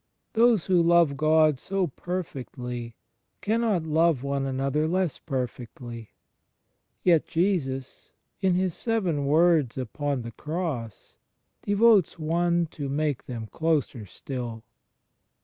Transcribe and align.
Those 0.33 0.65
who 0.65 0.81
love 0.81 1.15
God 1.15 1.59
so 1.59 1.85
perfectly 1.85 2.95
cannot 3.39 3.83
love 3.83 4.23
one 4.23 4.47
another 4.47 4.87
less 4.87 5.19
perfectly.... 5.19 6.09
Yet 7.03 7.27
Jesus, 7.27 8.11
in 8.41 8.55
His 8.55 8.73
seven 8.73 9.27
words 9.27 9.77
upon 9.77 10.23
the 10.23 10.31
Cross, 10.31 11.17
devotes 11.61 12.17
one 12.17 12.65
to 12.71 12.89
make 12.89 13.27
them 13.27 13.45
closer 13.45 14.07
still. 14.07 14.63